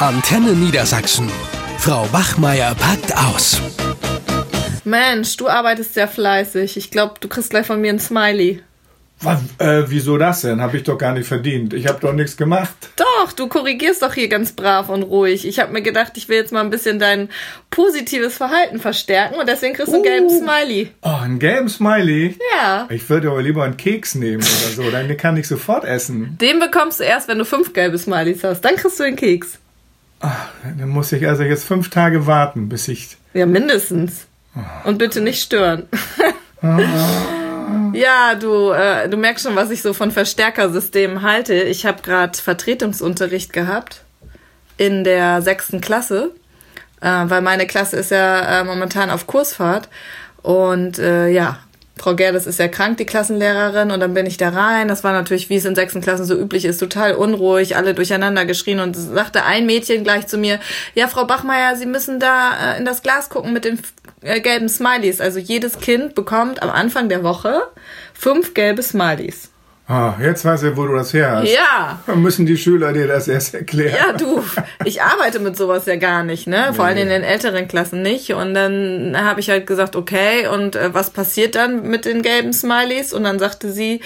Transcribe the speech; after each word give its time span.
Antenne 0.00 0.52
Niedersachsen. 0.52 1.30
Frau 1.76 2.06
Bachmeier 2.10 2.74
packt 2.74 3.14
aus. 3.14 3.60
Mensch, 4.82 5.36
du 5.36 5.46
arbeitest 5.46 5.92
sehr 5.92 6.08
fleißig. 6.08 6.78
Ich 6.78 6.90
glaube, 6.90 7.16
du 7.20 7.28
kriegst 7.28 7.50
gleich 7.50 7.66
von 7.66 7.82
mir 7.82 7.92
ein 7.92 8.00
Smiley. 8.00 8.62
Was, 9.20 9.40
äh, 9.58 9.82
wieso 9.88 10.16
das 10.16 10.40
denn? 10.40 10.62
Habe 10.62 10.78
ich 10.78 10.84
doch 10.84 10.96
gar 10.96 11.12
nicht 11.12 11.28
verdient. 11.28 11.74
Ich 11.74 11.86
habe 11.86 12.00
doch 12.00 12.14
nichts 12.14 12.38
gemacht. 12.38 12.74
Doch, 12.96 13.32
du 13.32 13.46
korrigierst 13.46 14.00
doch 14.00 14.14
hier 14.14 14.28
ganz 14.28 14.52
brav 14.52 14.88
und 14.88 15.02
ruhig. 15.02 15.46
Ich 15.46 15.58
habe 15.58 15.70
mir 15.70 15.82
gedacht, 15.82 16.12
ich 16.16 16.30
will 16.30 16.38
jetzt 16.38 16.50
mal 16.50 16.62
ein 16.62 16.70
bisschen 16.70 16.98
dein 16.98 17.28
positives 17.68 18.38
Verhalten 18.38 18.80
verstärken 18.80 19.38
und 19.38 19.50
deswegen 19.50 19.74
kriegst 19.74 19.92
du 19.92 19.96
einen 19.96 20.02
gelben 20.02 20.30
Smiley. 20.30 20.92
Oh, 21.02 21.18
einen 21.22 21.38
gelben 21.38 21.68
Smiley? 21.68 22.38
Ja. 22.56 22.88
Ich 22.88 23.10
würde 23.10 23.28
aber 23.28 23.42
lieber 23.42 23.64
einen 23.64 23.76
Keks 23.76 24.14
nehmen 24.14 24.42
oder 24.42 24.74
so. 24.74 24.90
Dann 24.90 25.14
kann 25.18 25.36
ich 25.36 25.46
sofort 25.46 25.84
essen. 25.84 26.38
Den 26.40 26.58
bekommst 26.58 27.00
du 27.00 27.04
erst, 27.04 27.28
wenn 27.28 27.36
du 27.36 27.44
fünf 27.44 27.74
gelbe 27.74 27.98
Smileys 27.98 28.42
hast. 28.42 28.62
Dann 28.62 28.76
kriegst 28.76 28.98
du 28.98 29.02
den 29.02 29.16
Keks. 29.16 29.58
Ach, 30.20 30.48
dann 30.78 30.88
muss 30.88 31.12
ich 31.12 31.26
also 31.26 31.42
jetzt 31.42 31.64
fünf 31.64 31.90
Tage 31.90 32.26
warten, 32.26 32.68
bis 32.68 32.88
ich. 32.88 33.16
Ja, 33.32 33.46
mindestens. 33.46 34.26
Und 34.84 34.98
bitte 34.98 35.20
nicht 35.20 35.42
stören. 35.42 35.88
Ja, 37.92 38.34
du, 38.34 38.70
äh, 38.70 39.08
du 39.08 39.16
merkst 39.16 39.44
schon, 39.46 39.56
was 39.56 39.70
ich 39.70 39.82
so 39.82 39.92
von 39.92 40.10
Verstärkersystemen 40.10 41.22
halte. 41.22 41.54
Ich 41.54 41.86
habe 41.86 42.02
gerade 42.02 42.38
Vertretungsunterricht 42.38 43.52
gehabt 43.52 44.02
in 44.76 45.04
der 45.04 45.42
sechsten 45.42 45.80
Klasse, 45.80 46.32
äh, 47.00 47.06
weil 47.06 47.42
meine 47.42 47.66
Klasse 47.66 47.96
ist 47.96 48.10
ja 48.10 48.60
äh, 48.60 48.64
momentan 48.64 49.10
auf 49.10 49.26
Kursfahrt. 49.26 49.88
Und 50.42 50.98
äh, 50.98 51.28
ja, 51.28 51.58
Frau 51.96 52.14
Gerdes 52.14 52.46
ist 52.46 52.58
ja 52.58 52.68
krank, 52.68 52.96
die 52.96 53.04
Klassenlehrerin, 53.04 53.90
und 53.90 54.00
dann 54.00 54.14
bin 54.14 54.24
ich 54.24 54.38
da 54.38 54.48
rein. 54.48 54.88
Das 54.88 55.04
war 55.04 55.12
natürlich, 55.12 55.50
wie 55.50 55.56
es 55.56 55.66
in 55.66 55.74
sechsten 55.74 56.00
Klassen 56.00 56.24
so 56.24 56.34
üblich 56.34 56.64
ist, 56.64 56.78
total 56.78 57.14
unruhig, 57.14 57.76
alle 57.76 57.92
durcheinander 57.92 58.46
geschrien 58.46 58.80
und 58.80 58.94
sagte 58.94 59.44
ein 59.44 59.66
Mädchen 59.66 60.02
gleich 60.02 60.26
zu 60.26 60.38
mir, 60.38 60.60
ja, 60.94 61.08
Frau 61.08 61.26
Bachmeier, 61.26 61.76
Sie 61.76 61.86
müssen 61.86 62.18
da 62.18 62.74
äh, 62.74 62.78
in 62.78 62.86
das 62.86 63.02
Glas 63.02 63.28
gucken 63.28 63.52
mit 63.52 63.66
den 63.66 63.78
äh, 64.22 64.40
gelben 64.40 64.68
Smileys. 64.68 65.20
Also 65.20 65.38
jedes 65.38 65.78
Kind 65.78 66.14
bekommt 66.14 66.62
am 66.62 66.70
Anfang 66.70 67.10
der 67.10 67.22
Woche 67.22 67.60
fünf 68.14 68.54
gelbe 68.54 68.82
Smileys. 68.82 69.49
Ah, 69.90 70.14
jetzt 70.22 70.44
weiß 70.44 70.62
ich, 70.62 70.76
wo 70.76 70.86
du 70.86 70.94
das 70.94 71.12
her 71.12 71.32
hast. 71.32 71.52
Ja. 71.52 71.98
Dann 72.06 72.22
müssen 72.22 72.46
die 72.46 72.56
Schüler 72.56 72.92
dir 72.92 73.08
das 73.08 73.26
erst 73.26 73.54
erklären. 73.54 73.96
Ja, 73.98 74.12
du, 74.12 74.40
ich 74.84 75.02
arbeite 75.02 75.40
mit 75.40 75.56
sowas 75.56 75.84
ja 75.86 75.96
gar 75.96 76.22
nicht, 76.22 76.46
ne? 76.46 76.72
Vor 76.74 76.84
allem 76.84 76.98
in 76.98 77.08
den 77.08 77.24
älteren 77.24 77.66
Klassen 77.66 78.00
nicht. 78.00 78.32
Und 78.32 78.54
dann 78.54 79.16
habe 79.18 79.40
ich 79.40 79.50
halt 79.50 79.66
gesagt, 79.66 79.96
okay, 79.96 80.46
und 80.46 80.76
äh, 80.76 80.94
was 80.94 81.10
passiert 81.10 81.56
dann 81.56 81.82
mit 81.88 82.04
den 82.04 82.22
gelben 82.22 82.52
Smileys? 82.52 83.12
Und 83.12 83.24
dann 83.24 83.40
sagte 83.40 83.72
sie, 83.72 84.00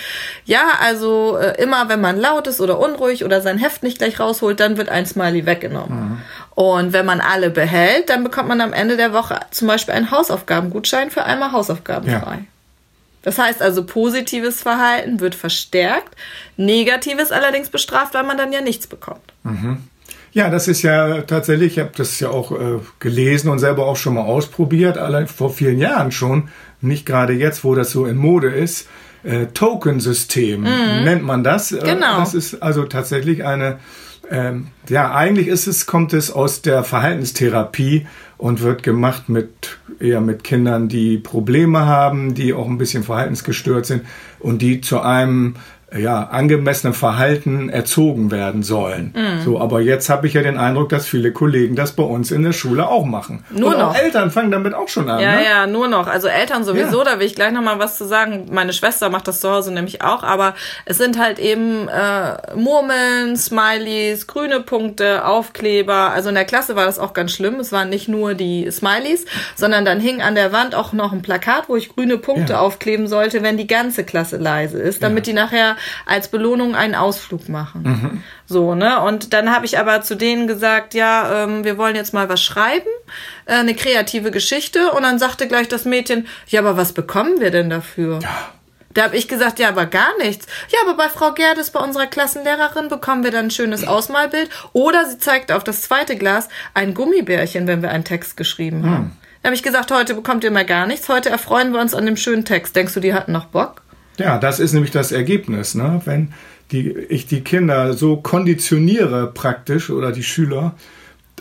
ja, 0.46 0.62
also 0.80 1.36
äh, 1.36 1.62
immer 1.62 1.90
wenn 1.90 2.00
man 2.00 2.18
laut 2.18 2.46
ist 2.46 2.62
oder 2.62 2.78
unruhig 2.78 3.22
oder 3.22 3.42
sein 3.42 3.58
Heft 3.58 3.82
nicht 3.82 3.98
gleich 3.98 4.18
rausholt, 4.18 4.60
dann 4.60 4.78
wird 4.78 4.88
ein 4.88 5.04
Smiley 5.04 5.44
weggenommen. 5.44 6.22
Und 6.54 6.94
wenn 6.94 7.04
man 7.04 7.20
alle 7.20 7.50
behält, 7.50 8.08
dann 8.08 8.24
bekommt 8.24 8.48
man 8.48 8.62
am 8.62 8.72
Ende 8.72 8.96
der 8.96 9.12
Woche 9.12 9.38
zum 9.50 9.68
Beispiel 9.68 9.92
einen 9.92 10.10
Hausaufgabengutschein 10.10 11.10
für 11.10 11.24
einmal 11.24 11.52
Hausaufgaben 11.52 12.08
Ja. 12.10 12.38
Das 13.24 13.38
heißt 13.38 13.62
also, 13.62 13.84
positives 13.84 14.62
Verhalten 14.62 15.18
wird 15.18 15.34
verstärkt, 15.34 16.14
negatives 16.56 17.32
allerdings 17.32 17.70
bestraft, 17.70 18.14
weil 18.14 18.24
man 18.24 18.36
dann 18.38 18.52
ja 18.52 18.60
nichts 18.60 18.86
bekommt. 18.86 19.32
Ja, 20.32 20.50
das 20.50 20.68
ist 20.68 20.82
ja 20.82 21.22
tatsächlich, 21.22 21.74
ich 21.74 21.78
habe 21.78 21.92
das 21.96 22.20
ja 22.20 22.28
auch 22.28 22.52
äh, 22.52 22.80
gelesen 22.98 23.50
und 23.50 23.60
selber 23.60 23.86
auch 23.86 23.96
schon 23.96 24.14
mal 24.14 24.24
ausprobiert, 24.24 24.98
allein 24.98 25.26
vor 25.26 25.50
vielen 25.50 25.78
Jahren 25.78 26.12
schon, 26.12 26.48
nicht 26.80 27.06
gerade 27.06 27.32
jetzt, 27.32 27.64
wo 27.64 27.74
das 27.74 27.90
so 27.90 28.04
in 28.04 28.16
Mode 28.16 28.48
ist. 28.48 28.88
Äh, 29.24 29.46
Token-System 29.46 30.62
nennt 30.62 31.22
man 31.22 31.42
das. 31.42 31.72
Äh, 31.72 31.80
Genau. 31.84 32.18
Das 32.18 32.34
ist 32.34 32.62
also 32.62 32.84
tatsächlich 32.84 33.44
eine, 33.44 33.78
ähm, 34.30 34.68
ja, 34.88 35.14
eigentlich 35.14 35.48
ist 35.48 35.66
es, 35.66 35.86
kommt 35.86 36.12
es 36.12 36.30
aus 36.30 36.62
der 36.62 36.84
Verhaltenstherapie 36.84 38.06
und 38.36 38.60
wird 38.60 38.82
gemacht 38.82 39.28
mit 39.28 39.78
eher 40.00 40.20
mit 40.20 40.44
Kindern, 40.44 40.88
die 40.88 41.18
Probleme 41.18 41.86
haben, 41.86 42.34
die 42.34 42.52
auch 42.52 42.68
ein 42.68 42.78
bisschen 42.78 43.04
verhaltensgestört 43.04 43.86
sind 43.86 44.02
und 44.40 44.60
die 44.60 44.80
zu 44.80 45.00
einem 45.00 45.54
ja, 45.96 46.24
angemessenen 46.24 46.92
Verhalten 46.94 47.68
erzogen 47.68 48.30
werden 48.30 48.62
sollen. 48.62 49.14
Mhm. 49.16 49.42
So, 49.44 49.60
aber 49.60 49.80
jetzt 49.80 50.08
habe 50.10 50.26
ich 50.26 50.34
ja 50.34 50.42
den 50.42 50.58
Eindruck, 50.58 50.88
dass 50.88 51.06
viele 51.06 51.32
Kollegen 51.32 51.76
das 51.76 51.92
bei 51.92 52.02
uns 52.02 52.30
in 52.30 52.42
der 52.42 52.52
Schule 52.52 52.88
auch 52.88 53.04
machen. 53.04 53.44
Nur 53.50 53.68
und 53.68 53.74
auch 53.76 53.92
noch. 53.92 53.96
Eltern 53.96 54.30
fangen 54.30 54.50
damit 54.50 54.74
auch 54.74 54.88
schon 54.88 55.08
an. 55.08 55.20
Ja, 55.20 55.36
ne? 55.36 55.44
ja, 55.44 55.66
nur 55.66 55.88
noch. 55.88 56.06
Also 56.08 56.28
Eltern 56.28 56.64
sowieso, 56.64 56.98
Ja. 56.98 57.04
da 57.12 57.18
will 57.20 57.26
ich 57.26 57.34
gleich 57.34 57.52
nochmal 57.52 57.78
was 57.78 57.96
zu 57.98 58.06
sagen. 58.06 58.48
Meine 58.50 58.72
Schwester 58.72 59.08
macht 59.08 59.28
das 59.28 59.40
zu 59.40 59.50
Hause 59.50 59.72
nämlich 59.72 60.02
auch, 60.02 60.22
aber 60.24 60.54
es 60.84 60.98
sind 60.98 61.18
halt 61.18 61.38
eben 61.38 61.88
äh, 61.88 62.56
Murmeln, 62.56 63.36
Smileys, 63.36 64.26
grüne 64.26 64.60
Punkte, 64.60 65.24
Aufkleber. 65.26 66.10
Also 66.12 66.28
in 66.28 66.34
der 66.34 66.44
Klasse 66.44 66.74
war 66.76 66.86
das 66.86 66.98
auch 66.98 67.12
ganz 67.12 67.32
schlimm. 67.32 67.60
Es 67.60 67.70
waren 67.72 67.88
nicht 67.88 68.08
nur 68.08 68.34
die 68.34 68.68
Smileys, 68.70 69.26
sondern 69.54 69.84
dann 69.84 70.00
hing 70.00 70.22
an 70.22 70.34
der 70.34 70.52
Wand 70.52 70.74
auch 70.74 70.92
noch 70.92 71.12
ein 71.12 71.22
Plakat, 71.22 71.68
wo 71.68 71.76
ich 71.76 71.94
grüne 71.94 72.18
Punkte 72.18 72.54
Ja. 72.54 72.60
aufkleben 72.60 73.06
sollte, 73.06 73.42
wenn 73.42 73.56
die 73.56 73.66
ganze 73.68 74.02
Klasse 74.04 74.36
leise 74.38 74.78
ist, 74.80 75.02
damit 75.02 75.26
die 75.26 75.32
nachher 75.32 75.76
als 76.06 76.28
Belohnung 76.28 76.74
einen 76.74 76.94
Ausflug 76.94 77.48
machen. 77.48 77.82
Mhm. 77.82 78.22
So, 78.46 78.74
ne? 78.74 79.00
Und 79.00 79.32
dann 79.32 79.50
habe 79.54 79.66
ich 79.66 79.78
aber 79.78 80.02
zu 80.02 80.16
denen 80.16 80.46
gesagt, 80.46 80.94
ja, 80.94 81.44
ähm, 81.44 81.64
wir 81.64 81.78
wollen 81.78 81.96
jetzt 81.96 82.14
mal 82.14 82.28
was 82.28 82.42
schreiben, 82.42 82.88
äh, 83.46 83.54
eine 83.54 83.74
kreative 83.74 84.30
Geschichte. 84.30 84.92
Und 84.92 85.02
dann 85.02 85.18
sagte 85.18 85.48
gleich 85.48 85.68
das 85.68 85.84
Mädchen, 85.84 86.26
ja, 86.48 86.60
aber 86.60 86.76
was 86.76 86.92
bekommen 86.92 87.40
wir 87.40 87.50
denn 87.50 87.70
dafür? 87.70 88.20
Da 88.94 89.02
habe 89.02 89.16
ich 89.16 89.26
gesagt, 89.26 89.58
ja, 89.58 89.68
aber 89.68 89.86
gar 89.86 90.16
nichts. 90.18 90.46
Ja, 90.70 90.78
aber 90.82 90.96
bei 90.96 91.08
Frau 91.08 91.32
Gerdes, 91.32 91.70
bei 91.70 91.80
unserer 91.80 92.06
Klassenlehrerin, 92.06 92.88
bekommen 92.88 93.24
wir 93.24 93.32
dann 93.32 93.46
ein 93.46 93.50
schönes 93.50 93.86
Ausmalbild. 93.86 94.50
Oder 94.72 95.04
sie 95.06 95.18
zeigt 95.18 95.50
auf 95.50 95.64
das 95.64 95.82
zweite 95.82 96.16
Glas 96.16 96.48
ein 96.74 96.94
Gummibärchen, 96.94 97.66
wenn 97.66 97.82
wir 97.82 97.90
einen 97.90 98.04
Text 98.04 98.36
geschrieben 98.36 98.88
haben. 98.88 99.18
Da 99.42 99.48
habe 99.48 99.56
ich 99.56 99.62
gesagt, 99.62 99.90
heute 99.90 100.14
bekommt 100.14 100.42
ihr 100.44 100.50
mal 100.50 100.64
gar 100.64 100.86
nichts. 100.86 101.08
Heute 101.08 101.28
erfreuen 101.28 101.72
wir 101.72 101.80
uns 101.80 101.94
an 101.94 102.06
dem 102.06 102.16
schönen 102.16 102.46
Text. 102.46 102.76
Denkst 102.76 102.94
du, 102.94 103.00
die 103.00 103.12
hatten 103.12 103.32
noch 103.32 103.46
Bock? 103.46 103.82
Ja, 104.18 104.38
das 104.38 104.60
ist 104.60 104.72
nämlich 104.72 104.92
das 104.92 105.12
Ergebnis, 105.12 105.74
ne? 105.74 106.00
Wenn 106.04 106.32
die, 106.70 106.90
ich 106.90 107.26
die 107.26 107.42
Kinder 107.42 107.94
so 107.94 108.16
konditioniere 108.16 109.30
praktisch 109.32 109.90
oder 109.90 110.12
die 110.12 110.22
Schüler 110.22 110.74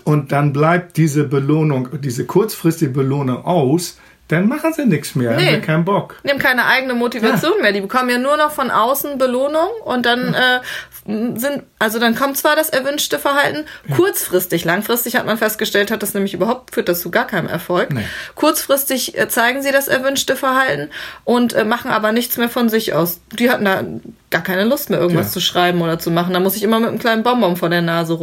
und 0.04 0.32
dann 0.32 0.54
bleibt 0.54 0.98
diese 0.98 1.24
Belohnung, 1.24 1.90
diese 2.02 2.26
kurzfristige 2.26 2.92
Belohnung 2.92 3.46
aus, 3.46 4.00
dann 4.34 4.48
machen 4.48 4.74
sie 4.74 4.86
nichts 4.86 5.16
mehr, 5.16 5.32
Nee. 5.36 5.46
haben 5.48 5.56
sie 5.56 5.62
keinen 5.62 5.86
Bock. 5.86 6.16
Die 6.24 6.30
haben 6.30 6.40
keine 6.40 6.66
eigene 6.66 6.94
Motivation 6.94 7.62
mehr. 7.62 7.72
Die 7.72 7.82
bekommen 7.82 8.10
ja 8.10 8.18
nur 8.18 8.38
noch 8.38 8.52
von 8.52 8.70
außen 8.72 9.18
Belohnung 9.18 9.68
und 9.86 10.06
dann 10.06 10.34
äh, 10.34 10.60
sind, 11.06 11.64
also 11.80 12.00
dann 12.00 12.16
kommt 12.16 12.38
zwar 12.38 12.56
das 12.56 12.70
erwünschte 12.70 13.20
Verhalten 13.20 13.66
kurzfristig, 13.96 14.64
langfristig 14.64 15.16
hat 15.18 15.26
man 15.26 15.38
festgestellt, 15.38 15.92
hat 15.92 16.02
das 16.02 16.14
nämlich 16.14 16.34
überhaupt 16.34 16.74
führt 16.74 16.88
das 16.90 17.02
zu 17.02 17.12
gar 17.12 17.28
keinem 17.28 17.48
Erfolg. 17.48 17.92
Nee. 17.94 18.06
Kurzfristig 18.36 19.18
äh, 19.18 19.28
zeigen 19.28 19.62
sie 19.62 19.72
das 19.72 19.88
erwünschte 19.88 20.36
Verhalten 20.36 20.90
und 21.26 21.54
äh, 21.54 21.66
machen 21.66 21.92
aber 21.92 22.12
nichts 22.12 22.38
mehr 22.38 22.50
von 22.50 22.70
sich 22.70 22.94
aus. 22.94 23.20
Die 23.34 23.50
hatten 23.52 23.66
da 23.66 23.84
gar 24.30 24.44
keine 24.44 24.64
Lust 24.64 24.90
mehr, 24.90 25.00
irgendwas 25.00 25.28
Ja. 25.28 25.32
zu 25.34 25.42
schreiben 25.42 25.82
oder 25.82 26.00
zu 26.00 26.10
machen. 26.12 26.34
Da 26.34 26.40
muss 26.40 26.56
ich 26.56 26.64
immer 26.64 26.80
mit 26.80 26.90
einem 26.90 27.00
kleinen 27.00 27.24
Bonbon 27.24 27.58
vor 27.58 27.70
der 27.70 27.82
Nase 27.82 28.14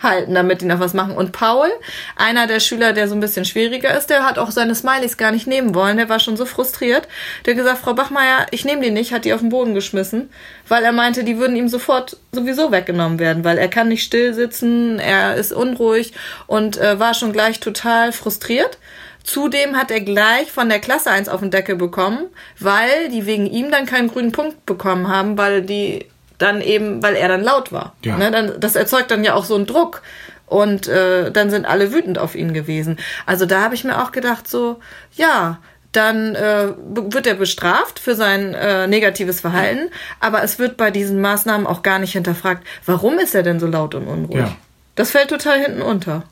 rumhalten, 0.00 0.34
damit 0.34 0.60
die 0.60 0.66
noch 0.66 0.80
was 0.80 0.94
machen. 0.94 1.16
Und 1.16 1.32
Paul, 1.32 1.68
einer 2.16 2.46
der 2.46 2.60
Schüler, 2.60 2.92
der 2.92 3.08
so 3.08 3.14
ein 3.14 3.20
bisschen 3.20 3.44
schwieriger 3.44 3.96
ist, 3.96 4.08
der 4.10 4.24
hat 4.24 4.38
auch 4.38 4.50
seine 4.50 4.74
Smileys 4.74 5.16
gar 5.16 5.30
nicht 5.30 5.46
nehmen 5.46 5.74
wollen. 5.74 5.96
Der 5.96 6.08
war 6.08 6.20
schon 6.20 6.36
so 6.36 6.46
frustriert. 6.46 7.08
Der 7.44 7.54
hat 7.54 7.58
gesagt, 7.58 7.78
Frau 7.78 7.94
Bachmeier, 7.94 8.46
ich 8.50 8.64
nehme 8.64 8.82
die 8.82 8.90
nicht, 8.90 9.12
hat 9.12 9.24
die 9.24 9.32
auf 9.32 9.40
den 9.40 9.50
Boden 9.50 9.74
geschmissen, 9.74 10.30
weil 10.68 10.84
er 10.84 10.92
meinte, 10.92 11.24
die 11.24 11.38
würden 11.38 11.56
ihm 11.56 11.68
sofort 11.68 12.16
sowieso 12.32 12.72
weggenommen 12.72 13.18
werden, 13.18 13.44
weil 13.44 13.58
er 13.58 13.68
kann 13.68 13.88
nicht 13.88 14.04
still 14.04 14.34
sitzen, 14.34 14.98
er 14.98 15.36
ist 15.36 15.52
unruhig 15.52 16.12
und 16.46 16.78
äh, 16.78 16.98
war 16.98 17.14
schon 17.14 17.32
gleich 17.32 17.60
total 17.60 18.12
frustriert. 18.12 18.78
Zudem 19.22 19.76
hat 19.76 19.90
er 19.90 20.00
gleich 20.00 20.50
von 20.50 20.70
der 20.70 20.78
Klasse 20.78 21.10
eins 21.10 21.28
auf 21.28 21.40
den 21.40 21.50
Deckel 21.50 21.76
bekommen, 21.76 22.26
weil 22.58 23.10
die 23.10 23.26
wegen 23.26 23.46
ihm 23.46 23.70
dann 23.70 23.84
keinen 23.84 24.08
grünen 24.08 24.32
Punkt 24.32 24.64
bekommen 24.64 25.08
haben, 25.08 25.36
weil 25.36 25.60
die 25.60 26.06
dann 26.40 26.60
eben, 26.60 27.02
weil 27.02 27.14
er 27.14 27.28
dann 27.28 27.42
laut 27.42 27.70
war. 27.70 27.94
Ja. 28.04 28.16
Ne, 28.16 28.30
dann, 28.30 28.58
das 28.58 28.74
erzeugt 28.74 29.10
dann 29.10 29.22
ja 29.22 29.34
auch 29.34 29.44
so 29.44 29.54
einen 29.54 29.66
Druck. 29.66 30.02
Und 30.46 30.88
äh, 30.88 31.30
dann 31.30 31.48
sind 31.48 31.64
alle 31.64 31.92
wütend 31.92 32.18
auf 32.18 32.34
ihn 32.34 32.52
gewesen. 32.52 32.98
Also 33.24 33.46
da 33.46 33.60
habe 33.62 33.76
ich 33.76 33.84
mir 33.84 34.02
auch 34.02 34.10
gedacht, 34.10 34.48
so, 34.48 34.80
ja, 35.14 35.58
dann 35.92 36.34
äh, 36.34 36.72
wird 36.76 37.26
er 37.28 37.34
bestraft 37.34 38.00
für 38.00 38.16
sein 38.16 38.54
äh, 38.54 38.88
negatives 38.88 39.40
Verhalten, 39.40 39.90
aber 40.18 40.42
es 40.42 40.58
wird 40.58 40.76
bei 40.76 40.90
diesen 40.90 41.20
Maßnahmen 41.20 41.68
auch 41.68 41.82
gar 41.82 42.00
nicht 42.00 42.12
hinterfragt, 42.12 42.66
warum 42.84 43.18
ist 43.20 43.34
er 43.34 43.44
denn 43.44 43.60
so 43.60 43.66
laut 43.68 43.94
und 43.94 44.08
unruhig? 44.08 44.40
Ja. 44.40 44.56
Das 44.96 45.12
fällt 45.12 45.30
total 45.30 45.60
hinten 45.60 45.82
unter. 45.82 46.24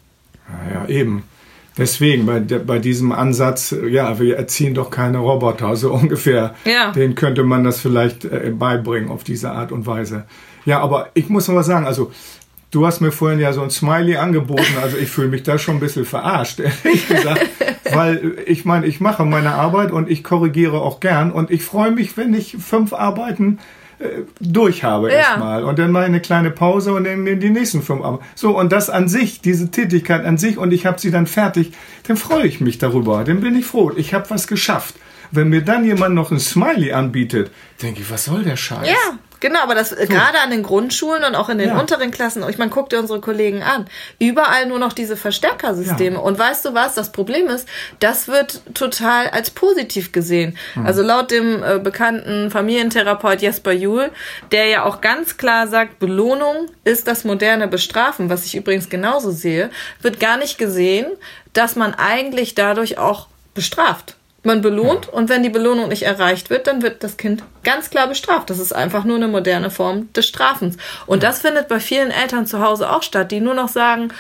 Ja, 0.49 0.81
ja, 0.81 0.89
eben. 0.89 1.25
Deswegen, 1.79 2.27
bei, 2.27 2.41
bei 2.41 2.79
diesem 2.79 3.13
Ansatz, 3.13 3.75
ja, 3.89 4.19
wir 4.19 4.37
erziehen 4.37 4.75
doch 4.75 4.91
keine 4.91 5.19
Roboter, 5.19 5.77
so 5.77 5.93
ungefähr. 5.93 6.55
Ja. 6.65 6.91
Den 6.93 7.15
könnte 7.15 7.45
man 7.45 7.65
das 7.65 7.81
vielleicht 7.81 8.25
äh, 8.25 8.53
beibringen 8.55 9.11
auf 9.11 9.25
diese 9.25 9.53
Art 9.53 9.73
und 9.73 9.87
Weise. 9.87 10.25
Ja, 10.65 10.81
aber 10.81 11.09
ich 11.15 11.29
muss 11.29 11.49
noch 11.49 11.55
was 11.55 11.67
sagen, 11.67 11.87
also 11.87 12.11
du 12.71 12.87
hast 12.87 13.01
mir 13.01 13.13
vorhin 13.13 13.41
ja 13.41 13.53
so 13.53 13.63
ein 13.63 13.71
Smiley 13.71 14.17
angeboten, 14.17 14.77
also 14.83 14.97
ich 14.97 15.09
fühle 15.09 15.29
mich 15.29 15.45
da 15.45 15.59
schon 15.59 15.77
ein 15.77 15.81
bisschen 15.81 16.05
verarscht, 16.05 16.61
ehrlich 16.85 17.09
gesagt. 17.09 17.47
Weil 17.93 18.17
äh, 18.17 18.43
ich 18.43 18.65
meine, 18.65 18.87
ich 18.87 19.01
mache 19.01 19.25
meine 19.25 19.55
Arbeit 19.55 19.93
und 19.93 20.11
ich 20.11 20.25
korrigiere 20.25 20.81
auch 20.83 21.01
gern 21.01 21.31
und 21.31 21.51
ich 21.51 21.63
freue 21.63 21.93
mich, 21.93 22.17
wenn 22.17 22.35
ich 22.35 22.57
fünf 22.59 22.93
Arbeiten 22.93 23.59
durch 24.41 24.85
habe 24.85 25.11
Ja. 25.11 25.17
erstmal. 25.19 25.65
Und 25.65 25.79
dann 25.79 25.91
mache 25.91 26.05
ich 26.05 26.09
eine 26.09 26.21
kleine 26.21 26.51
Pause 26.51 26.93
und 26.93 27.05
dann 27.05 27.25
die 27.25 27.51
nächsten 27.51 27.83
fünf. 27.83 28.03
Aber 28.05 28.21
so, 28.35 28.57
und 28.57 28.71
das 28.73 28.91
an 28.91 29.09
sich, 29.09 29.41
diese 29.41 29.71
Tätigkeit 29.71 30.25
an 30.25 30.39
sich, 30.39 30.57
und 30.59 30.73
ich 30.73 30.87
habe 30.87 30.99
sie 31.01 31.11
dann 31.11 31.27
fertig, 31.27 31.73
dann 32.07 32.17
freue 32.17 32.47
ich 32.47 32.61
mich 32.61 32.79
darüber. 32.79 33.25
Dann 33.25 33.41
bin 33.41 33.57
ich 33.57 33.67
froh. 33.67 33.93
Ich 33.97 34.15
habe 34.15 34.31
was 34.31 34.47
geschafft. 34.47 34.95
Wenn 35.31 35.49
mir 35.49 35.63
dann 35.63 35.85
jemand 35.85 36.15
noch 36.15 36.31
ein 36.31 36.41
Smiley 36.41 36.93
anbietet, 36.93 37.51
denke 37.83 38.01
ich, 38.01 38.11
was 38.11 38.25
soll 38.25 38.45
der 38.45 38.57
Scheiß? 38.57 38.89
Ja, 38.89 39.19
genau, 39.41 39.61
aber 39.61 39.75
das 39.75 39.93
äh, 39.93 40.07
gerade 40.07 40.41
an 40.41 40.51
den 40.51 40.63
Grundschulen 40.63 41.25
und 41.25 41.35
auch 41.35 41.49
in 41.49 41.59
den 41.59 41.69
Ja. 41.71 41.81
unteren 41.81 42.11
Klassen, 42.11 42.45
ich 42.49 42.59
meine, 42.59 42.71
guck 42.71 42.91
dir 42.91 42.99
unsere 42.99 43.21
Kollegen 43.21 43.63
an, 43.63 43.87
überall 44.19 44.67
nur 44.67 44.79
noch 44.79 44.93
diese 44.93 45.17
Verstärkersysteme. 45.17 46.17
Ja. 46.17 46.23
Und 46.23 46.39
weißt 46.39 46.65
du 46.65 46.75
was, 46.75 46.95
das 46.95 47.13
Problem 47.13 47.49
ist, 47.49 47.69
das 48.01 48.29
wird 48.29 48.61
total 48.75 49.29
als 49.29 49.51
positiv 49.51 50.13
gesehen. 50.13 50.57
Hm. 50.75 50.87
Also 50.87 51.03
laut 51.03 51.31
dem 51.31 51.63
äh, 51.63 51.79
bekannten 51.79 52.51
Familientherapeut 52.51 53.43
Jesper 53.43 53.73
Juhl, 53.73 54.11
der 54.53 54.67
ja 54.67 54.85
auch 54.85 55.01
ganz 55.01 55.37
klar 55.37 55.67
sagt, 55.69 55.99
Belohnung 55.99 56.69
ist 56.85 57.07
das 57.09 57.25
moderne 57.25 57.69
Bestrafen, 57.69 58.29
was 58.31 58.45
ich 58.45 58.55
übrigens 58.57 58.89
genauso 58.89 59.31
sehe, 59.31 59.71
wird 60.03 60.21
gar 60.21 60.37
nicht 60.37 60.59
gesehen, 60.59 61.07
dass 61.53 61.77
man 61.77 61.95
eigentlich 61.95 62.55
dadurch 62.55 62.99
auch 62.99 63.29
bestraft. 63.55 64.15
Man 64.45 64.63
belohnt 64.63 65.09
und 65.09 65.29
wenn 65.29 65.43
die 65.43 65.49
Belohnung 65.49 65.89
nicht 65.89 66.05
erreicht 66.05 66.49
wird, 66.49 66.69
dann 66.69 66.83
wird 66.83 67.03
das 67.03 67.17
Kind 67.17 67.43
ganz 67.65 67.91
klar 67.91 68.07
bestraft. 68.07 68.51
Das 68.51 68.59
ist 68.61 68.73
einfach 68.73 69.05
nur 69.05 69.17
eine 69.17 69.29
moderne 69.29 69.71
Form 69.71 70.13
des 70.13 70.29
Strafens. 70.29 70.77
Und 71.07 71.25
das 71.25 71.41
findet 71.41 71.69
bei 71.69 71.81
vielen 71.81 72.11
Eltern 72.13 72.47
zu 72.47 72.61
Hause 72.61 72.91
auch 72.91 73.03
statt, 73.03 73.33
die 73.33 73.41
nur 73.41 73.55
noch 73.55 73.69
sagen, 73.69 74.13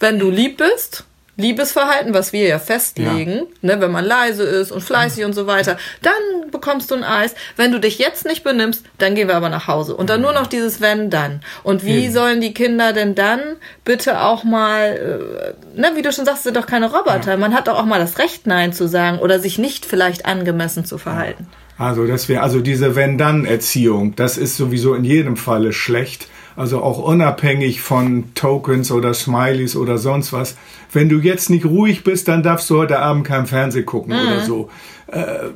wenn 0.00 0.18
du 0.18 0.30
lieb 0.30 0.58
bist, 0.58 1.04
Liebesverhalten, 1.36 2.14
was 2.14 2.32
wir 2.32 2.46
ja 2.46 2.58
festlegen, 2.58 3.46
ne, 3.60 3.80
wenn 3.80 3.90
man 3.90 4.04
leise 4.04 4.44
ist 4.44 4.70
und 4.70 4.82
fleißig 4.82 5.24
und 5.24 5.32
so 5.32 5.46
weiter, 5.46 5.76
dann 6.02 6.50
bekommst 6.50 6.90
du 6.90 6.94
ein 6.94 7.02
Eis. 7.02 7.34
Wenn 7.56 7.72
du 7.72 7.80
dich 7.80 7.98
jetzt 7.98 8.24
nicht 8.24 8.44
benimmst, 8.44 8.84
dann 8.98 9.14
gehen 9.14 9.26
wir 9.26 9.34
aber 9.34 9.48
nach 9.48 9.66
Hause. 9.66 9.96
Und 9.96 10.10
dann 10.10 10.20
nur 10.20 10.32
noch 10.32 10.46
dieses 10.46 10.80
wenn 10.80 11.10
dann. 11.10 11.40
Und 11.64 11.84
wie 11.84 12.04
Eben. 12.04 12.12
sollen 12.12 12.40
die 12.40 12.54
Kinder 12.54 12.92
denn 12.92 13.14
dann 13.16 13.40
bitte 13.84 14.20
auch 14.20 14.44
mal, 14.44 15.54
äh, 15.76 15.80
ne, 15.80 15.92
wie 15.96 16.02
du 16.02 16.12
schon 16.12 16.24
sagst, 16.24 16.44
sind 16.44 16.56
doch 16.56 16.66
keine 16.66 16.92
Roboter. 16.92 17.36
Man 17.36 17.54
hat 17.54 17.66
doch 17.66 17.78
auch 17.78 17.84
mal 17.84 17.98
das 17.98 18.18
Recht, 18.18 18.46
Nein 18.46 18.72
zu 18.72 18.86
sagen 18.86 19.18
oder 19.18 19.40
sich 19.40 19.58
nicht 19.58 19.86
vielleicht 19.86 20.26
angemessen 20.26 20.84
zu 20.84 20.98
verhalten. 20.98 21.48
Also 21.76 22.06
das 22.06 22.28
wäre 22.28 22.42
also 22.42 22.60
diese 22.60 22.94
Wenn-Dann-Erziehung, 22.94 24.14
das 24.14 24.38
ist 24.38 24.56
sowieso 24.56 24.94
in 24.94 25.02
jedem 25.02 25.36
Falle 25.36 25.72
schlecht. 25.72 26.28
Also 26.56 26.82
auch 26.82 26.98
unabhängig 26.98 27.80
von 27.80 28.32
Tokens 28.34 28.92
oder 28.92 29.12
Smileys 29.12 29.74
oder 29.74 29.98
sonst 29.98 30.32
was. 30.32 30.56
Wenn 30.92 31.08
du 31.08 31.18
jetzt 31.18 31.50
nicht 31.50 31.64
ruhig 31.64 32.04
bist, 32.04 32.28
dann 32.28 32.42
darfst 32.42 32.70
du 32.70 32.78
heute 32.78 33.00
Abend 33.00 33.26
kein 33.26 33.46
Fernsehen 33.46 33.86
gucken 33.86 34.12
oder 34.12 34.40
so. 34.42 34.70
Äh, 35.08 35.50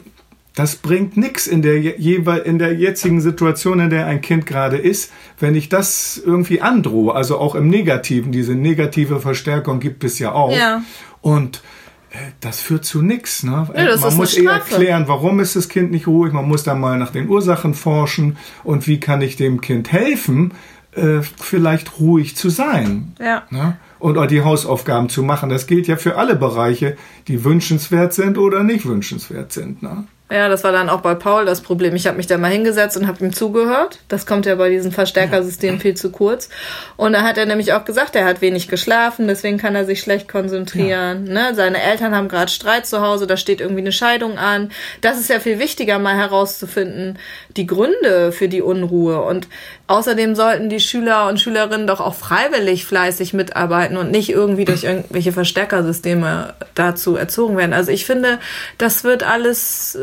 das 0.59 0.75
bringt 0.75 1.17
nix 1.17 1.47
in 1.47 1.63
der 1.63 1.97
in 1.99 2.59
der 2.59 2.75
jetzigen 2.75 3.21
Situation, 3.21 3.79
in 3.79 3.91
der 3.91 4.07
ein 4.07 4.21
Kind 4.21 4.45
gerade 4.45 4.77
ist, 4.77 5.13
wenn 5.39 5.55
ich 5.55 5.69
das 5.69 6.21
irgendwie 6.25 6.61
androhe. 6.61 7.15
Also 7.15 7.39
auch 7.39 7.55
im 7.55 7.69
Negativen, 7.69 8.33
diese 8.33 8.57
negative 8.57 9.21
Verstärkung 9.21 9.79
gibt 9.79 10.03
es 10.03 10.19
ja 10.19 10.33
auch. 10.33 10.53
Ja. 10.53 10.83
Und 11.21 11.63
äh, 12.11 12.17
das 12.41 12.61
führt 12.61 12.85
zu 12.85 13.03
nix. 13.03 13.45
Ne? 13.45 13.69
Ja, 13.77 13.97
Man 13.99 14.17
muss 14.17 14.35
eher 14.35 14.51
erklären, 14.51 15.05
warum 15.07 15.39
ist 15.39 15.55
das 15.55 15.69
Kind 15.69 15.93
nicht 15.93 16.09
ruhig. 16.09 16.33
Man 16.33 16.49
muss 16.49 16.65
dann 16.65 16.81
mal 16.81 16.99
nach 16.99 17.13
den 17.13 17.29
Ursachen 17.29 17.75
forschen 17.75 18.37
und 18.65 18.89
wie 18.89 18.99
kann 18.99 19.23
ich 19.23 19.37
dem 19.37 19.61
Kind 19.61 19.93
helfen, 19.93 20.55
äh, 20.99 21.23
vielleicht 21.23 22.01
ruhig 22.01 22.37
zu 22.37 22.51
sein. 22.51 23.15
Ja. 23.19 23.45
Ne? 23.51 23.77
Und 23.99 24.19
auch 24.19 24.27
die 24.27 24.43
Hausaufgaben 24.43 25.09
zu 25.09 25.23
machen. 25.23 25.49
Das 25.49 25.67
gilt 25.67 25.87
ja 25.87 25.97
für 25.97 26.17
alle 26.17 26.37
Bereiche, 26.37 26.97
die 27.27 27.45
wünschenswert 27.45 28.13
sind 28.13 28.39
oder 28.39 28.63
nicht 28.63 28.87
wünschenswert 28.87 29.53
sind. 29.53 29.83
Ne? 29.83 30.05
Ja, 30.31 30.51
das 30.51 30.63
war 30.63 30.73
dann 30.73 30.91
auch 30.91 31.01
bei 31.01 31.15
Paul 31.15 31.47
das 31.47 31.63
Problem. 31.63 31.97
Ich 31.97 32.07
habe 32.07 32.19
mich 32.19 32.27
da 32.27 32.37
mal 32.37 32.51
hingesetzt 32.51 32.99
und 32.99 33.07
habe 33.07 33.25
ihm 33.25 33.33
zugehört. 33.33 33.99
Das 34.09 34.27
kommt 34.27 34.45
ja 34.45 34.57
bei 34.57 34.69
diesem 34.69 34.93
Verstärkersystem 34.93 35.81
viel 35.81 35.95
zu 35.95 36.11
kurz. 36.11 36.51
Und 36.99 37.15
da 37.15 37.23
hat 37.23 37.39
er 37.39 37.47
nämlich 37.47 37.73
auch 37.73 37.87
gesagt, 37.87 38.15
er 38.15 38.27
hat 38.27 38.43
wenig 38.43 38.69
geschlafen, 38.69 39.27
deswegen 39.27 39.57
kann 39.57 39.75
er 39.75 39.87
sich 39.87 40.01
schlecht 40.01 40.29
konzentrieren. 40.29 41.25
Ne? 41.25 41.55
Seine 41.55 41.81
Eltern 41.81 42.15
haben 42.15 42.29
gerade 42.29 42.51
Streit 42.51 42.87
zu 42.87 43.01
Hause, 43.01 43.27
da 43.27 43.39
steht 43.39 43.63
irgendwie 43.63 43.81
eine 43.81 43.93
Scheidung 43.93 44.37
an. 44.37 44.71
Das 45.01 45.19
ist 45.19 45.31
ja 45.31 45.41
viel 45.41 45.59
wichtiger, 45.59 45.99
mal 45.99 46.17
herauszufinden, 46.17 47.19
die 47.57 47.67
Gründe 47.67 48.31
für 48.31 48.49
die 48.49 48.61
Unruhe. 48.61 49.23
Und 49.23 49.49
außerdem 49.87 50.35
sollten 50.35 50.69
die 50.69 50.81
Schüler 50.81 51.29
und 51.29 51.41
Schülerinnen 51.41 51.87
doch 51.87 52.01
auch 52.01 52.15
freiwillig 52.15 52.85
fleißig 52.85 53.33
mitarbeiten 53.33 53.97
und 53.97 54.11
nicht 54.11 54.29
irgendwie 54.29 54.67
durch 54.67 54.85
irgendwelche 54.85 55.33
Verstärkersysteme 55.33 56.53
dazu 56.75 57.17
erzogen 57.17 57.57
werden. 57.57 57.73
Also 57.73 57.91
ich 57.93 58.05
finde, 58.05 58.39
das 58.77 59.05
wird 59.05 59.23
alles, 59.23 59.99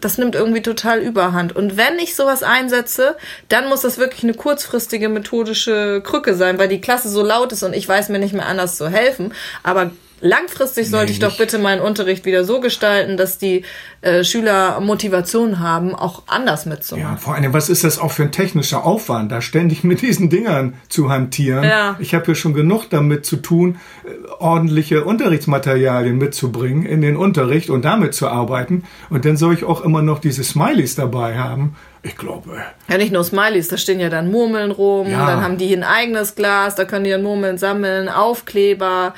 das 0.00 0.18
nimmt 0.18 0.34
irgendwie 0.34 0.62
total 0.62 1.00
überhand. 1.00 1.54
Und 1.54 1.76
wenn 1.76 1.98
ich 1.98 2.14
sowas 2.14 2.42
einsetze, 2.42 3.16
dann 3.48 3.68
muss 3.68 3.82
das 3.82 3.98
wirklich 3.98 4.22
eine 4.24 4.34
kurzfristige 4.34 5.08
methodische 5.08 6.02
Krücke 6.04 6.34
sein, 6.34 6.58
weil 6.58 6.68
die 6.68 6.80
Klasse 6.80 7.08
so 7.08 7.22
laut 7.22 7.52
ist 7.52 7.62
und 7.62 7.74
ich 7.74 7.88
weiß 7.88 8.08
mir 8.08 8.18
nicht 8.18 8.34
mehr 8.34 8.46
anders 8.46 8.76
zu 8.76 8.88
helfen. 8.88 9.34
Aber 9.62 9.90
langfristig 10.20 10.88
sollte 10.88 11.06
Nee, 11.06 11.12
ich 11.12 11.18
doch 11.18 11.36
bitte 11.36 11.58
meinen 11.58 11.80
Unterricht 11.80 12.24
wieder 12.24 12.44
so 12.44 12.60
gestalten, 12.60 13.16
dass 13.16 13.38
die 13.38 13.64
äh, 14.02 14.24
Schüler 14.24 14.80
Motivation 14.80 15.60
haben, 15.60 15.94
auch 15.94 16.22
anders 16.26 16.66
mitzumachen. 16.66 17.12
Ja, 17.12 17.16
vor 17.16 17.34
allem, 17.34 17.52
was 17.52 17.68
ist 17.68 17.84
das 17.84 17.98
auch 17.98 18.12
für 18.12 18.22
ein 18.22 18.32
technischer 18.32 18.84
Aufwand, 18.84 19.32
da 19.32 19.40
ständig 19.40 19.84
mit 19.84 20.02
diesen 20.02 20.30
Dingern 20.30 20.74
zu 20.88 21.10
hantieren? 21.10 21.64
Ja. 21.64 21.96
Ich 21.98 22.14
habe 22.14 22.26
hier 22.26 22.34
schon 22.34 22.54
genug 22.54 22.90
damit 22.90 23.24
zu 23.26 23.36
tun, 23.36 23.78
äh, 24.04 24.10
ordentliche 24.38 25.04
Unterrichtsmaterialien 25.04 26.16
mitzubringen 26.16 26.84
in 26.84 27.00
den 27.00 27.16
Unterricht 27.16 27.70
und 27.70 27.84
damit 27.84 28.14
zu 28.14 28.28
arbeiten. 28.28 28.84
Und 29.08 29.24
dann 29.24 29.36
soll 29.36 29.54
ich 29.54 29.64
auch 29.64 29.82
immer 29.82 30.02
noch 30.02 30.18
diese 30.18 30.44
Smileys 30.44 30.94
dabei 30.94 31.38
haben. 31.38 31.76
Ich 32.02 32.16
glaube, 32.16 32.56
Ja, 32.88 32.96
nicht 32.96 33.12
nur 33.12 33.22
Smileys, 33.24 33.68
da 33.68 33.76
stehen 33.76 34.00
ja 34.00 34.08
dann 34.08 34.30
Murmeln 34.30 34.70
rum, 34.70 35.10
Ja. 35.10 35.26
dann 35.26 35.42
haben 35.42 35.58
die 35.58 35.72
ein 35.74 35.84
eigenes 35.84 36.34
Glas, 36.34 36.74
da 36.74 36.86
können 36.86 37.04
die 37.04 37.10
dann 37.10 37.22
Murmeln 37.22 37.58
sammeln, 37.58 38.08
Aufkleber. 38.08 39.14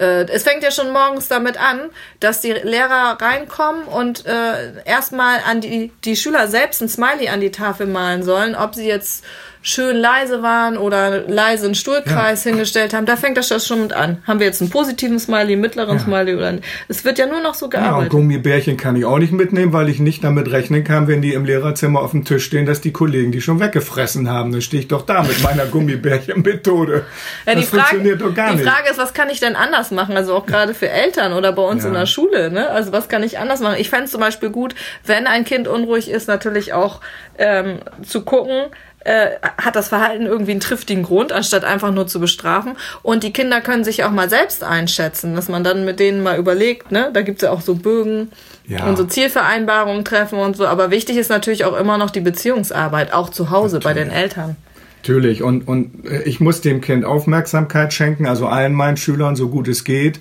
Äh, 0.00 0.24
es 0.24 0.42
fängt 0.42 0.62
ja 0.64 0.72
schon 0.72 0.92
morgens 0.92 1.28
damit 1.28 1.56
an, 1.56 1.90
dass 2.18 2.40
die 2.40 2.50
Lehrer 2.52 3.16
reinkommen 3.20 3.84
und 3.84 4.26
äh, 4.26 4.82
erstmal 4.84 5.38
an 5.48 5.60
die, 5.60 5.92
die 6.04 6.16
Schüler 6.16 6.48
selbst 6.48 6.82
ein 6.82 6.88
Smiley 6.88 7.28
an 7.28 7.40
die 7.40 7.52
Tafel 7.52 7.86
malen 7.86 8.24
sollen, 8.24 8.56
ob 8.56 8.74
sie 8.74 8.88
jetzt 8.88 9.24
schön 9.66 9.96
leise 9.96 10.42
waren 10.42 10.76
oder 10.76 11.22
leise 11.26 11.64
einen 11.64 11.74
Stuhlkreis 11.74 12.42
hingestellt 12.42 12.92
haben. 12.92 13.06
Da 13.06 13.16
fängt 13.16 13.38
das 13.38 13.66
schon 13.66 13.80
mit 13.80 13.94
an. 13.94 14.18
Haben 14.26 14.38
wir 14.38 14.46
jetzt 14.46 14.60
einen 14.60 14.68
positiven 14.68 15.18
Smiley, 15.18 15.52
einen 15.54 15.62
mittleren 15.62 15.98
Smiley 15.98 16.34
oder 16.34 16.52
nicht? 16.52 16.64
Es 16.88 17.02
wird 17.06 17.18
ja 17.18 17.26
nur 17.26 17.40
noch 17.40 17.54
so 17.54 17.64
ja, 17.64 17.78
und 17.78 17.84
gearbeitet. 17.84 18.10
Gummibärchen 18.12 18.76
kann 18.76 18.94
ich 18.94 19.06
auch 19.06 19.18
nicht 19.18 19.32
mitnehmen, 19.32 19.72
weil 19.72 19.88
ich 19.88 20.00
nicht 20.00 20.22
damit 20.22 20.52
rechnen 20.52 20.84
kann, 20.84 21.08
wenn 21.08 21.22
die 21.22 21.32
im 21.32 21.46
Lehrerzimmer 21.46 22.02
auf 22.02 22.10
dem 22.10 22.26
Tisch 22.26 22.44
stehen, 22.44 22.66
dass 22.66 22.82
die 22.82 22.92
Kollegen 22.92 23.32
die 23.32 23.40
schon 23.40 23.58
weggefressen 23.58 24.28
haben. 24.28 24.52
Dann 24.52 24.60
stehe 24.60 24.82
ich 24.82 24.88
doch 24.88 25.06
da 25.06 25.22
mit 25.22 25.42
meiner 25.42 25.64
Gummibärchenmethode. 25.64 27.06
Ja, 27.46 27.54
die 27.54 27.60
das 27.62 27.70
Frage, 27.70 27.82
funktioniert 27.84 28.20
doch 28.20 28.34
gar 28.34 28.50
die 28.50 28.56
nicht. 28.58 28.68
Frage 28.68 28.90
ist, 28.90 28.98
was 28.98 29.14
kann 29.14 29.30
ich 29.30 29.40
denn 29.40 29.56
anders 29.56 29.90
machen? 29.90 30.14
Also 30.14 30.34
auch 30.34 30.44
gerade 30.44 30.74
für 30.74 30.90
Eltern 30.90 31.32
oder 31.32 31.52
bei 31.52 31.62
uns 31.62 31.84
Ja. 31.84 31.88
in 31.88 31.94
der 31.94 32.06
Schule. 32.06 32.50
Ne? 32.50 32.68
Also 32.68 32.92
was 32.92 33.08
kann 33.08 33.22
ich 33.22 33.38
anders 33.38 33.60
machen? 33.60 33.76
Ich 33.78 33.88
fände 33.88 34.04
es 34.04 34.10
zum 34.10 34.20
Beispiel 34.20 34.50
gut, 34.50 34.74
wenn 35.06 35.26
ein 35.26 35.46
Kind 35.46 35.68
unruhig 35.68 36.10
ist, 36.10 36.28
natürlich 36.28 36.74
auch 36.74 37.00
ähm, 37.38 37.78
zu 38.06 38.22
gucken, 38.26 38.64
äh, 39.04 39.32
hat 39.56 39.76
das 39.76 39.88
Verhalten 39.88 40.26
irgendwie 40.26 40.52
einen 40.52 40.60
triftigen 40.60 41.02
Grund, 41.02 41.32
anstatt 41.32 41.64
einfach 41.64 41.92
nur 41.92 42.06
zu 42.06 42.20
bestrafen. 42.20 42.72
Und 43.02 43.22
die 43.22 43.32
Kinder 43.32 43.60
können 43.60 43.84
sich 43.84 44.04
auch 44.04 44.10
mal 44.10 44.28
selbst 44.28 44.64
einschätzen, 44.64 45.34
dass 45.34 45.48
man 45.48 45.64
dann 45.64 45.84
mit 45.84 46.00
denen 46.00 46.22
mal 46.22 46.38
überlegt, 46.38 46.92
ne? 46.92 47.10
Da 47.12 47.22
gibt's 47.22 47.42
ja 47.42 47.50
auch 47.50 47.60
so 47.60 47.74
Bögen 47.74 48.30
Ja. 48.66 48.86
und 48.86 48.96
so 48.96 49.04
Zielvereinbarungen 49.04 50.04
treffen 50.04 50.38
und 50.38 50.56
so. 50.56 50.66
Aber 50.66 50.90
wichtig 50.90 51.16
ist 51.16 51.30
natürlich 51.30 51.64
auch 51.64 51.76
immer 51.78 51.98
noch 51.98 52.10
die 52.10 52.20
Beziehungsarbeit, 52.20 53.12
auch 53.12 53.28
zu 53.30 53.50
Hause 53.50 53.80
bei 53.80 53.92
den 53.92 54.10
Eltern. 54.10 54.56
Natürlich. 55.02 55.42
Und, 55.42 55.68
und 55.68 56.06
äh, 56.06 56.22
ich 56.22 56.40
muss 56.40 56.62
dem 56.62 56.80
Kind 56.80 57.04
Aufmerksamkeit 57.04 57.92
schenken, 57.92 58.26
also 58.26 58.46
allen 58.46 58.72
meinen 58.72 58.96
Schülern, 58.96 59.36
so 59.36 59.48
gut 59.48 59.68
es 59.68 59.84
geht. 59.84 60.18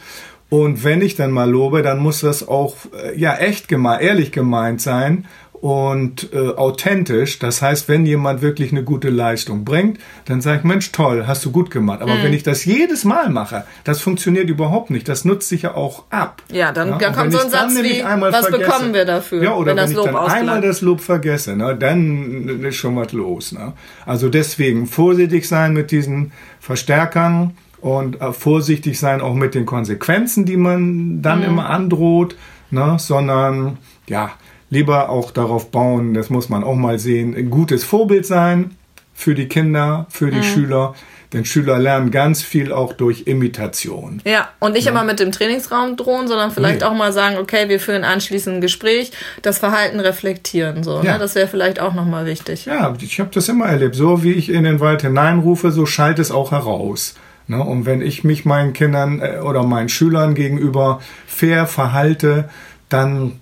Und 0.50 0.84
wenn 0.84 1.02
ich 1.02 1.16
dann 1.16 1.32
mal 1.32 1.50
lobe, 1.50 1.82
dann 1.82 2.00
muss 2.00 2.20
das 2.20 2.48
auch 2.48 2.76
äh, 3.02 3.18
ja 3.18 3.36
echt 3.38 3.68
gemeint, 3.70 4.02
ehrlich 4.02 4.32
gemeint 4.32 4.82
sein 4.82 5.26
und 5.64 6.28
äh, 6.34 6.50
authentisch. 6.58 7.40
Das 7.40 7.62
heißt, 7.62 7.88
wenn 7.88 8.06
jemand 8.06 8.42
wirklich 8.42 8.74
eine 8.74 8.84
gute 8.84 9.10
Leistung 9.10 9.64
bringt, 9.64 9.98
dann 10.26 10.42
sage 10.42 10.58
ich, 10.58 10.64
Mensch, 10.66 10.92
toll, 10.92 11.24
hast 11.26 11.46
du 11.46 11.52
gut 11.54 11.72
gemacht. 11.72 12.02
Aber 12.02 12.16
Mhm. 12.16 12.24
wenn 12.24 12.34
ich 12.34 12.44
das 12.44 12.66
jedes 12.66 13.06
Mal 13.06 13.30
mache, 13.30 13.64
das 13.86 14.02
funktioniert 14.02 14.50
überhaupt 14.50 14.90
nicht. 14.90 15.08
Das 15.08 15.24
nutzt 15.24 15.48
sich 15.48 15.62
ja 15.62 15.74
auch 15.76 16.04
ab. 16.10 16.42
Ja, 16.52 16.74
dann- 16.74 17.00
dann 17.00 17.12
und 17.12 17.16
kommt 17.16 17.32
so 17.32 17.40
ein 17.40 17.50
Satz 17.50 17.76
wie, 17.82 18.04
was 18.04 18.52
bekommen 18.52 18.94
wir 18.94 19.06
dafür, 19.06 19.42
Ja, 19.42 19.56
oder 19.56 19.68
wenn 19.70 19.78
das 19.78 19.92
wenn, 19.92 19.96
Lob 19.96 20.08
ich 20.08 20.12
dann 20.14 20.32
einmal 20.32 20.60
das 20.60 20.82
Lob 20.82 21.00
vergesse, 21.00 21.56
ne, 21.56 21.78
dann 21.80 22.62
ist 22.62 22.76
schon 22.76 22.98
was 22.98 23.14
los. 23.14 23.54
Ne? 23.54 23.72
Also 24.06 24.28
deswegen 24.28 24.86
vorsichtig 24.86 25.48
sein 25.48 25.72
mit 25.72 25.92
diesen 25.92 26.34
Verstärkern 26.60 27.52
und 27.80 28.20
äh, 28.20 28.34
vorsichtig 28.34 29.00
sein 29.00 29.22
auch 29.22 29.34
mit 29.34 29.56
den 29.56 29.66
Konsequenzen, 29.66 30.44
die 30.44 30.58
man 30.58 31.22
dann 31.22 31.40
Mhm. 31.40 31.46
immer 31.46 31.70
androht, 31.70 32.36
ne? 32.70 32.98
sondern 33.00 33.78
ja, 34.08 34.32
lieber 34.74 35.10
auch 35.10 35.32
darauf 35.32 35.72
bauen, 35.72 36.14
das 36.14 36.30
muss 36.30 36.50
man 36.50 36.64
auch 36.64 36.76
mal 36.76 37.00
sehen, 37.00 37.36
ein 37.36 37.50
gutes 37.50 37.84
Vorbild 37.84 38.26
sein 38.26 38.72
für 39.14 39.36
die 39.36 39.48
Kinder, 39.48 40.08
für 40.10 40.32
die 40.32 40.38
Mhm. 40.40 40.44
Schüler. 40.44 40.96
Denn 41.32 41.46
Schüler 41.46 41.80
lernen 41.80 42.12
ganz 42.12 42.44
viel 42.44 42.72
auch 42.72 42.94
durch 42.94 43.24
Imitation. 43.26 44.22
Ja, 44.24 44.50
und 44.60 44.74
nicht 44.74 44.86
immer 44.86 45.04
mit 45.04 45.20
dem 45.20 45.32
Trainingsraum 45.32 45.96
drohen, 45.98 46.28
sondern 46.28 46.52
vielleicht 46.52 46.82
Nee. 46.82 46.86
auch 46.86 46.94
mal 46.94 47.12
sagen, 47.12 47.38
okay, 47.38 47.70
wir 47.70 47.80
führen 47.80 48.04
anschließend 48.04 48.58
ein 48.58 48.62
Gespräch, 48.62 49.12
das 49.42 49.58
Verhalten 49.58 50.00
reflektieren. 50.00 50.84
So, 50.84 51.02
Ja. 51.02 51.14
ne? 51.14 51.20
Das 51.20 51.34
wäre 51.34 51.48
vielleicht 51.48 51.80
auch 51.80 51.96
nochmal 51.96 52.28
wichtig. 52.28 52.66
Ja, 52.66 52.94
ich 53.02 53.20
habe 53.20 53.32
das 53.34 53.50
immer 53.50 53.66
erlebt. 53.66 53.96
So 53.96 54.24
wie 54.24 54.34
ich 54.34 54.50
in 54.52 54.64
den 54.64 54.80
Wald 54.80 55.02
hineinrufe, 55.02 55.72
so 55.72 55.88
schallt 55.88 56.20
es 56.20 56.30
auch 56.30 56.52
heraus. 56.52 57.16
Ne? 57.48 57.62
Und 57.64 57.88
wenn 57.88 58.02
ich 58.04 58.24
mich 58.24 58.46
meinen 58.46 58.74
Kindern 58.74 59.20
äh, 59.20 59.40
oder 59.40 59.64
meinen 59.64 59.90
Schülern 59.90 60.36
gegenüber 60.36 61.02
fair 61.26 61.66
verhalte, 61.66 62.48
dann 62.90 63.40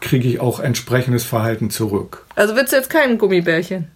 kriege 0.00 0.28
ich 0.28 0.40
auch 0.40 0.60
entsprechendes 0.60 1.24
Verhalten 1.24 1.70
zurück. 1.70 2.24
Also 2.34 2.54
willst 2.56 2.72
du 2.72 2.76
jetzt 2.76 2.90
kein 2.90 3.18
Gummibärchen? 3.18 3.90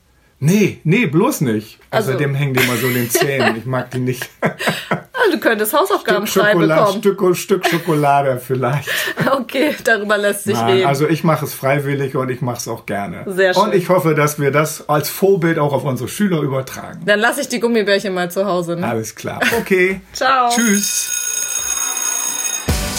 Nee, 0.45 0.81
nee, 0.83 1.07
bloß 1.07 1.43
nicht. 1.43 1.79
Also- 1.91 2.11
Außerdem 2.11 2.35
hängen 2.35 2.55
die 2.55 2.65
immer 2.65 2.75
so 2.77 2.89
in 2.89 2.95
den 2.95 3.11
Zähnen. 3.11 3.57
Ich 3.59 3.65
mag 3.65 3.93
die 3.93 4.01
nicht. 4.01 4.29
Ah, 4.41 4.51
du 5.31 5.39
könntest 5.39 5.73
Hausaufgaben 5.73 6.27
Stück 6.27 6.43
schreiben 6.43 6.61
Schokolade, 6.63 6.99
bekommen. 7.01 7.37
Stück, 7.37 7.37
Stück 7.37 7.67
Schokolade 7.69 8.41
vielleicht. 8.45 8.89
Okay, 9.31 9.75
darüber 9.85 10.19
lässt 10.19 10.45
sich 10.45 10.55
Nein, 10.55 10.75
reden. 10.75 10.87
also 10.89 11.07
ich 11.09 11.23
mache 11.23 11.45
es 11.45 11.55
freiwillig 11.55 12.17
und 12.17 12.29
ich 12.29 12.41
mache 12.43 12.57
es 12.59 12.67
auch 12.67 12.87
gerne. 12.87 13.23
Sehr 13.27 13.55
schön. 13.55 13.63
Und 13.65 13.75
ich 13.75 13.89
hoffe, 13.89 14.15
dass 14.17 14.41
wir 14.41 14.51
das 14.51 14.89
als 14.89 15.09
Vorbild 15.11 15.59
auch 15.61 15.73
auf 15.73 15.85
unsere 15.85 16.09
Schüler 16.09 16.41
übertragen. 16.41 17.03
Dann 17.07 17.21
lasse 17.21 17.41
ich 17.43 17.49
die 17.49 17.61
Gummibärchen 17.61 18.13
mal 18.13 18.31
zu 18.31 18.45
Hause. 18.45 18.75
Ne? 18.77 18.87
Alles 18.87 19.15
klar. 19.15 19.41
Okay. 19.61 20.01
Ciao. 20.13 20.51
Tschüss. 20.51 21.22